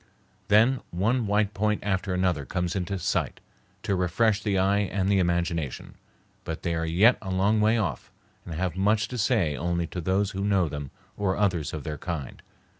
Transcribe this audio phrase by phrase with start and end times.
[0.47, 3.39] Then one white point after another comes into sight
[3.83, 5.93] to refresh the eye and the imagination;
[6.43, 8.11] but they are yet a long way off,
[8.43, 11.99] and have much to say only to those who know them or others of their
[11.99, 12.41] kind.